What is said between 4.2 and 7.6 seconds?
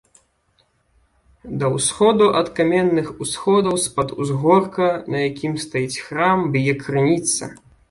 узгорка, на якім стаіць храм, б'е крыніца.